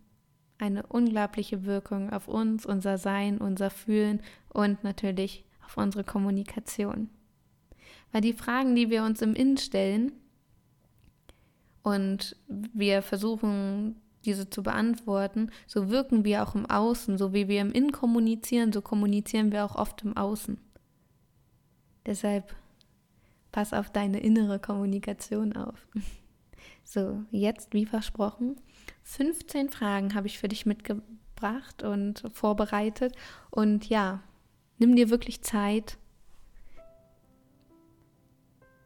eine 0.59 0.87
unglaubliche 0.87 1.65
Wirkung 1.65 2.11
auf 2.13 2.29
uns, 2.29 2.67
unser 2.67 2.99
Sein, 2.99 3.39
unser 3.39 3.71
Fühlen 3.71 4.21
und 4.49 4.85
natürlich 4.85 5.45
auf 5.65 5.77
unsere 5.77 6.05
Kommunikation. 6.05 7.09
Weil 8.13 8.21
die 8.21 8.33
Fragen, 8.33 8.75
die 8.75 8.91
wir 8.91 9.05
uns 9.05 9.23
im 9.23 9.35
Innen 9.35 9.57
stellen 9.57 10.13
und 11.83 12.37
wir 12.47 13.03
versuchen, 13.03 13.97
diese 14.25 14.51
zu 14.51 14.63
beantworten, 14.63 15.51
so 15.67 15.91
wirken 15.91 16.25
wir 16.25 16.43
auch 16.43 16.55
im 16.55 16.67
Außen, 16.67 17.19
so 17.19 17.33
wie 17.33 17.49
wir 17.49 17.61
im 17.61 17.73
Innen 17.73 17.93
kommunizieren, 17.93 18.73
so 18.73 18.83
kommunizieren 18.83 19.53
wir 19.53 19.65
auch 19.65 19.77
oft 19.77 20.03
im 20.03 20.17
Außen. 20.17 20.59
Deshalb 22.07 22.55
pass 23.53 23.73
auf 23.73 23.91
deine 23.91 24.21
innere 24.21 24.59
Kommunikation 24.59 25.55
auf. 25.55 25.87
So, 26.83 27.23
jetzt, 27.31 27.73
wie 27.73 27.87
versprochen, 27.87 28.57
15 29.05 29.69
Fragen 29.71 30.15
habe 30.17 30.27
ich 30.27 30.39
für 30.39 30.49
dich 30.49 30.67
mitgebracht 30.67 31.85
und 31.85 32.25
vorbereitet. 32.33 33.15
Und 33.51 33.89
ja, 33.89 34.25
nimm 34.79 34.97
dir 34.97 35.09
wirklich 35.09 35.43
Zeit. 35.43 35.99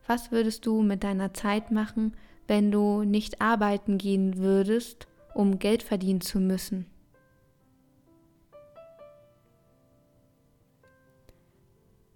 Was 0.06 0.30
würdest 0.30 0.66
du 0.66 0.82
mit 0.82 1.02
deiner 1.02 1.32
Zeit 1.32 1.70
machen, 1.70 2.14
wenn 2.46 2.70
du 2.70 3.04
nicht 3.04 3.40
arbeiten 3.40 3.96
gehen 3.96 4.36
würdest, 4.36 5.08
um 5.34 5.58
Geld 5.58 5.82
verdienen 5.82 6.20
zu 6.20 6.40
müssen? 6.40 6.86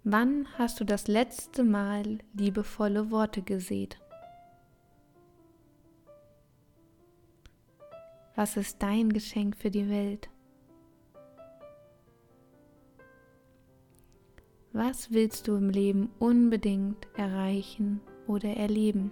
Wann 0.03 0.47
hast 0.57 0.79
du 0.79 0.85
das 0.85 1.07
letzte 1.07 1.63
Mal 1.63 2.19
liebevolle 2.33 3.11
Worte 3.11 3.41
gesät? 3.41 3.99
Was 8.35 8.57
ist 8.57 8.81
dein 8.81 9.11
Geschenk 9.11 9.57
für 9.57 9.69
die 9.69 9.89
Welt? 9.89 10.29
Was 14.71 15.11
willst 15.11 15.47
du 15.47 15.57
im 15.57 15.69
Leben 15.69 16.09
unbedingt 16.19 17.07
erreichen 17.17 17.99
oder 18.27 18.49
erleben? 18.55 19.11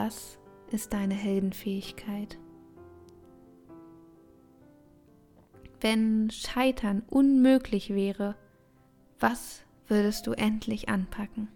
Was 0.00 0.38
ist 0.70 0.92
deine 0.92 1.14
Heldenfähigkeit? 1.14 2.38
Wenn 5.80 6.30
Scheitern 6.30 7.02
unmöglich 7.10 7.92
wäre, 7.92 8.36
was 9.18 9.64
würdest 9.88 10.28
du 10.28 10.34
endlich 10.34 10.88
anpacken? 10.88 11.48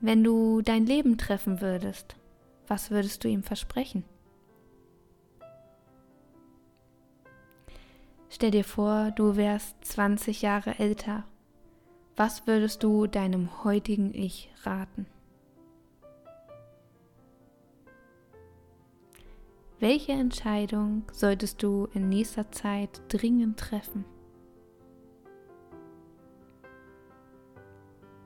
Wenn 0.00 0.24
du 0.24 0.62
dein 0.62 0.86
Leben 0.86 1.18
treffen 1.18 1.60
würdest, 1.60 2.16
was 2.68 2.90
würdest 2.90 3.22
du 3.22 3.28
ihm 3.28 3.42
versprechen? 3.42 4.02
Stell 8.30 8.50
dir 8.50 8.64
vor, 8.64 9.10
du 9.10 9.36
wärst 9.36 9.76
20 9.84 10.40
Jahre 10.40 10.78
älter. 10.78 11.24
Was 12.16 12.46
würdest 12.46 12.82
du 12.82 13.06
deinem 13.06 13.62
heutigen 13.62 14.14
Ich 14.14 14.50
raten? 14.62 15.04
Welche 19.80 20.12
Entscheidung 20.12 21.02
solltest 21.12 21.62
du 21.62 21.88
in 21.92 22.08
nächster 22.08 22.50
Zeit 22.50 23.02
dringend 23.08 23.58
treffen? 23.58 24.06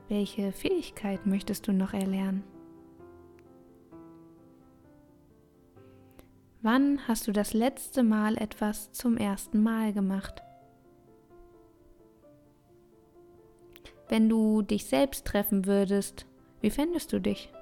Welche 0.09 0.53
Fähigkeit 0.53 1.26
möchtest 1.26 1.66
du 1.66 1.72
noch 1.72 1.92
erlernen? 1.92 2.44
Wann 6.62 7.09
hast 7.09 7.26
du 7.26 7.33
das 7.33 7.55
letzte 7.55 8.05
Mal 8.05 8.37
etwas 8.37 8.92
zum 8.92 9.16
ersten 9.16 9.61
Mal 9.61 9.92
gemacht? 9.92 10.44
Wenn 14.11 14.29
du 14.29 14.62
dich 14.62 14.87
selbst 14.87 15.25
treffen 15.25 15.66
würdest, 15.66 16.27
wie 16.61 16.70
fändest 16.70 17.12
du 17.12 17.20
dich? 17.20 17.53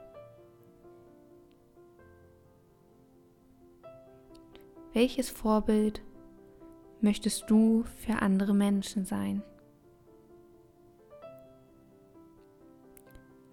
Welches 4.94 5.28
Vorbild 5.28 6.02
möchtest 7.02 7.50
du 7.50 7.84
für 7.98 8.22
andere 8.22 8.54
Menschen 8.54 9.04
sein? 9.04 9.42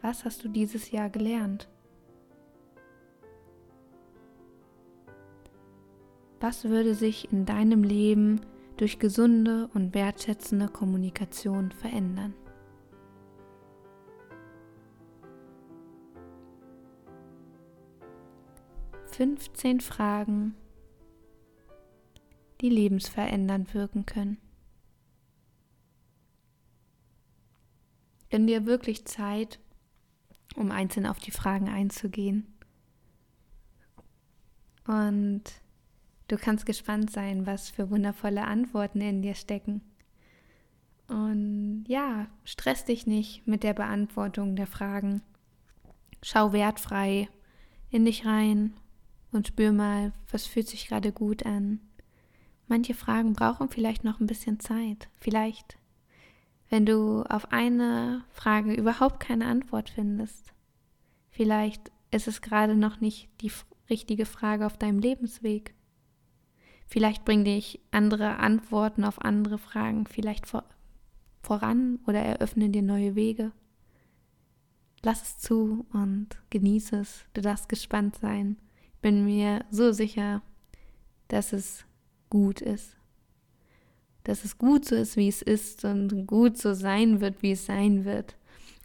Was 0.01 0.23
hast 0.23 0.45
du 0.45 0.47
dieses 0.47 0.91
Jahr 0.91 1.09
gelernt? 1.09 1.67
Was 6.39 6.63
würde 6.63 6.95
sich 6.95 7.29
in 7.33 7.45
deinem 7.45 7.83
Leben 7.83 8.39
durch 8.77 8.99
gesunde 8.99 9.69
und 9.73 9.93
wertschätzende 9.93 10.69
Kommunikation 10.69 11.73
verändern? 11.73 12.33
Fünfzehn 19.15 19.79
Fragen, 19.79 20.55
die 22.59 22.69
lebensverändernd 22.69 23.73
wirken 23.73 24.05
können. 24.05 24.37
Gönn 28.29 28.45
dir 28.45 28.65
wirklich 28.65 29.05
Zeit, 29.05 29.59
um 30.55 30.69
einzeln 30.69 31.05
auf 31.05 31.19
die 31.19 31.31
Fragen 31.31 31.69
einzugehen. 31.69 32.45
Und 34.85 35.43
Du 36.27 36.37
kannst 36.37 36.65
gespannt 36.65 37.11
sein, 37.11 37.45
was 37.45 37.69
für 37.69 37.91
wundervolle 37.91 38.45
Antworten 38.45 38.99
in 38.99 39.21
dir 39.21 39.35
stecken. 39.35 39.81
Und 41.07 41.85
ja, 41.87 42.27
stress 42.43 42.83
dich 42.83 43.05
nicht 43.05 43.45
mit 43.45 43.61
der 43.61 43.75
Beantwortung 43.75 44.55
der 44.55 44.65
Fragen. 44.65 45.21
Schau 46.23 46.51
wertfrei 46.51 47.29
in 47.91 48.05
dich 48.05 48.25
rein 48.25 48.73
und 49.35 49.47
spür 49.47 49.71
mal, 49.71 50.13
was 50.31 50.45
fühlt 50.45 50.67
sich 50.67 50.87
gerade 50.87 51.11
gut 51.11 51.45
an. 51.45 51.79
Manche 52.67 52.93
Fragen 52.93 53.33
brauchen 53.33 53.69
vielleicht 53.69 54.03
noch 54.03 54.19
ein 54.19 54.27
bisschen 54.27 54.59
Zeit. 54.59 55.09
Vielleicht, 55.19 55.77
wenn 56.69 56.85
du 56.85 57.23
auf 57.23 57.51
eine 57.51 58.23
Frage 58.31 58.73
überhaupt 58.73 59.19
keine 59.19 59.45
Antwort 59.45 59.89
findest. 59.89 60.53
Vielleicht 61.29 61.91
ist 62.11 62.27
es 62.27 62.41
gerade 62.41 62.75
noch 62.75 63.01
nicht 63.01 63.29
die 63.41 63.51
richtige 63.89 64.25
Frage 64.25 64.65
auf 64.65 64.77
deinem 64.77 64.99
Lebensweg. 64.99 65.75
Vielleicht 66.87 67.25
bringen 67.25 67.45
dich 67.45 67.79
andere 67.91 68.37
Antworten 68.37 69.03
auf 69.03 69.21
andere 69.21 69.57
Fragen 69.57 70.07
vielleicht 70.07 70.47
vor, 70.47 70.63
voran 71.41 71.99
oder 72.07 72.19
eröffnen 72.19 72.71
dir 72.71 72.83
neue 72.83 73.15
Wege. 73.15 73.51
Lass 75.03 75.21
es 75.21 75.37
zu 75.37 75.85
und 75.93 76.29
genieße 76.49 76.97
es. 76.97 77.25
Du 77.33 77.41
darfst 77.41 77.69
gespannt 77.69 78.15
sein. 78.15 78.57
Bin 79.05 79.23
mir 79.23 79.63
so 79.69 79.91
sicher, 79.91 80.41
dass 81.27 81.53
es 81.53 81.85
gut 82.31 82.59
ist. 82.59 82.97
Dass 84.23 84.43
es 84.43 84.57
gut 84.57 84.83
so 84.83 84.95
ist, 84.95 85.15
wie 85.15 85.27
es 85.27 85.43
ist 85.43 85.85
und 85.85 86.25
gut 86.25 86.57
so 86.57 86.73
sein 86.73 87.21
wird, 87.21 87.43
wie 87.43 87.51
es 87.51 87.67
sein 87.67 88.03
wird. 88.03 88.35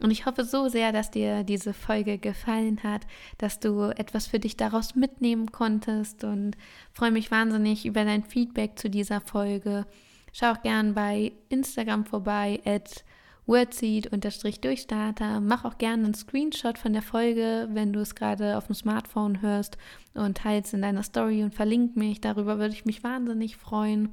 Und 0.02 0.10
ich 0.10 0.26
hoffe 0.26 0.44
so 0.44 0.68
sehr, 0.68 0.92
dass 0.92 1.10
dir 1.10 1.42
diese 1.42 1.72
Folge 1.72 2.18
gefallen 2.18 2.82
hat, 2.82 3.06
dass 3.38 3.60
du 3.60 3.84
etwas 3.96 4.26
für 4.26 4.38
dich 4.38 4.58
daraus 4.58 4.94
mitnehmen 4.94 5.52
konntest 5.52 6.22
und 6.22 6.54
freue 6.92 7.12
mich 7.12 7.30
wahnsinnig 7.30 7.86
über 7.86 8.04
dein 8.04 8.22
Feedback 8.22 8.78
zu 8.78 8.90
dieser 8.90 9.22
Folge. 9.22 9.86
Schau 10.34 10.52
auch 10.52 10.60
gern 10.60 10.92
bei 10.92 11.32
Instagram 11.48 12.04
vorbei, 12.04 12.60
at 12.66 13.06
wordseed-durchstarter. 13.50 15.40
Mach 15.40 15.64
auch 15.64 15.76
gerne 15.76 16.04
einen 16.04 16.14
Screenshot 16.14 16.78
von 16.78 16.92
der 16.92 17.02
Folge, 17.02 17.68
wenn 17.72 17.92
du 17.92 18.00
es 18.00 18.14
gerade 18.14 18.56
auf 18.56 18.66
dem 18.66 18.74
Smartphone 18.74 19.42
hörst 19.42 19.76
und 20.14 20.38
teils 20.38 20.72
in 20.72 20.82
deiner 20.82 21.02
Story 21.02 21.42
und 21.42 21.54
verlink 21.54 21.96
mich. 21.96 22.20
Darüber 22.20 22.58
würde 22.58 22.74
ich 22.74 22.84
mich 22.84 23.02
wahnsinnig 23.02 23.56
freuen. 23.56 24.10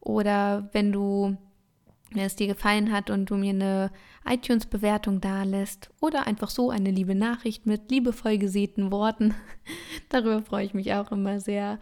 Oder 0.00 0.68
wenn 0.72 0.92
du 0.92 1.36
wenn 2.12 2.24
es 2.24 2.34
dir 2.34 2.48
gefallen 2.48 2.90
hat 2.90 3.08
und 3.08 3.30
du 3.30 3.36
mir 3.36 3.50
eine 3.50 3.90
iTunes-Bewertung 4.28 5.20
da 5.20 5.44
lässt 5.44 5.90
oder 6.00 6.26
einfach 6.26 6.50
so 6.50 6.70
eine 6.70 6.90
liebe 6.90 7.14
Nachricht 7.14 7.66
mit 7.66 7.90
liebevoll 7.90 8.36
gesäten 8.36 8.90
Worten. 8.90 9.34
Darüber 10.08 10.42
freue 10.42 10.64
ich 10.64 10.74
mich 10.74 10.92
auch 10.94 11.12
immer 11.12 11.38
sehr. 11.38 11.78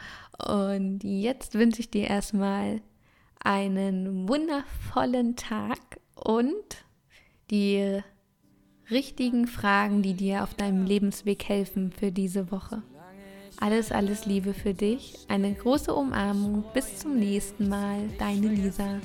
Und 0.47 1.03
jetzt 1.03 1.55
wünsche 1.55 1.81
ich 1.81 1.91
dir 1.91 2.09
erstmal 2.09 2.83
einen 3.41 4.29
wundervollen 4.29 5.37
Tag 5.37 5.79
und 6.25 6.85
die 7.51 8.01
richtigen 8.91 9.47
Fragen, 9.47 10.03
die 10.03 10.15
dir 10.15 10.43
auf 10.43 10.55
deinem 10.55 10.85
Lebensweg 10.85 11.45
helfen 11.49 11.93
für 11.93 12.13
diese 12.13 12.51
Woche. 12.51 12.83
Alles, 13.61 13.91
alles 13.91 14.25
Liebe 14.25 14.55
für 14.55 14.73
dich. 14.73 15.19
Eine 15.29 15.53
große 15.53 15.93
Umarmung. 15.93 16.65
Bis 16.75 16.99
zum 16.99 17.19
nächsten 17.19 17.69
Mal. 17.69 18.09
Deine 18.19 18.49
Lisa. 18.49 19.01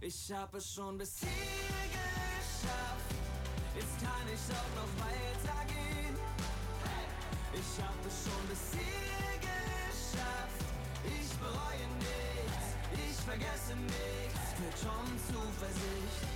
Ich 0.00 0.32
hab 0.32 0.54
es 0.54 0.72
schon 0.72 0.96
bis 0.96 1.20
hier 1.20 1.28
geschafft. 1.90 3.14
Jetzt 3.76 4.00
kann 4.00 4.26
ich 4.32 4.40
auch 4.54 4.70
noch 4.76 4.92
weitergehen. 5.04 6.14
Ich 7.52 7.82
hab 7.82 8.06
es 8.06 8.24
schon 8.24 8.48
bis 8.48 8.72
hier 8.72 9.40
geschafft. 9.40 10.64
Ich 11.04 11.30
bereue 11.38 11.86
nichts, 11.98 12.66
ich 12.92 13.16
vergesse 13.24 13.76
nichts. 13.76 14.03
Für 14.74 14.86
schon 14.86 15.18
Zuversicht. 15.18 16.26